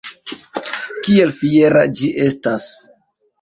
[1.07, 2.67] Kiel fiera ĝi estas!